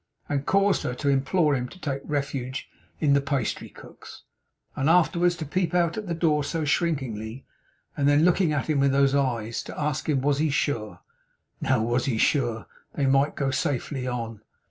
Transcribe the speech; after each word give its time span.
and 0.27 0.47
caused 0.47 0.81
her 0.81 0.95
to 0.95 1.09
implore 1.09 1.53
him 1.55 1.69
to 1.69 1.77
take 1.79 2.01
refuge 2.05 2.67
in 2.99 3.13
the 3.13 3.21
pastry 3.21 3.69
cook's, 3.69 4.23
and 4.75 4.89
afterwards 4.89 5.35
to 5.35 5.45
peep 5.45 5.75
out 5.75 5.95
at 5.95 6.07
the 6.07 6.15
door 6.15 6.43
so 6.43 6.65
shrinkingly; 6.65 7.45
and 7.95 8.09
then, 8.09 8.25
looking 8.25 8.51
at 8.51 8.67
him 8.67 8.79
with 8.79 8.91
those 8.91 9.13
eyes, 9.13 9.61
to 9.61 9.79
ask 9.79 10.09
him 10.09 10.19
was 10.19 10.39
he 10.39 10.49
sure 10.49 11.01
now 11.61 11.79
was 11.83 12.05
he 12.05 12.17
sure 12.17 12.65
they 12.95 13.05
might 13.05 13.35
go 13.35 13.51
safely 13.51 14.07
on! 14.07 14.41